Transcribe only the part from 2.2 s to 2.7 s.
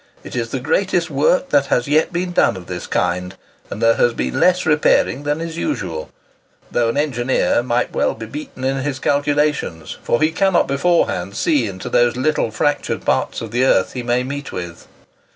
done of